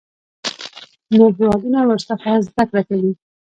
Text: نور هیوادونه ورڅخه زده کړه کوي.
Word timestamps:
نور 1.17 1.31
هیوادونه 1.39 1.79
ورڅخه 1.83 2.31
زده 2.47 2.63
کړه 2.69 2.81
کوي. 2.89 3.11